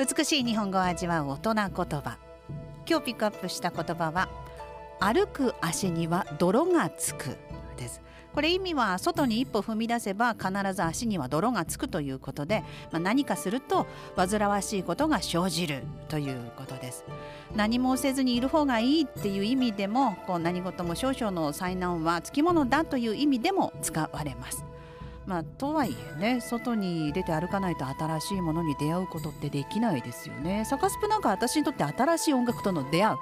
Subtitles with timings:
[0.00, 2.16] 美しい日本語を味わう大人言葉。
[2.88, 4.30] 今日ピックアップした言葉は
[4.98, 7.36] 歩く足には泥がつく
[7.76, 8.00] です。
[8.32, 13.86] これ意味は外に一歩踏み出せば必ず足には泥がつくということで、まあ、何かすると
[14.16, 17.04] 煩わしいことが生じるということです。
[17.54, 24.64] 何もせずにいる方がいいっていう意味でもこう何事も少々の災難はつきものだという意味でも使われます。
[25.30, 30.64] まあ、とはいえね外に出て歩かないと新しいものに出会うことってできないですよね。
[30.64, 33.16] サカスプなんか私にとって新しい音楽との出会う、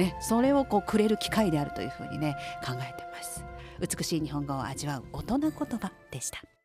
[0.00, 3.44] ね、それをこうくれる機会であるというふうにね考えてます。
[3.80, 6.57] 美しい日本語を味わう大人言葉でした。